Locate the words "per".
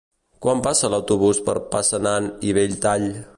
1.49-1.55